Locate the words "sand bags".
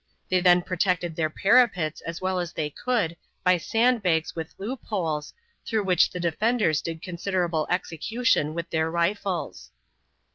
3.57-4.35